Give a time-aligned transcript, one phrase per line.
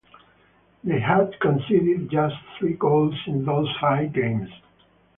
[0.83, 4.49] They had conceded just three goals in those five games.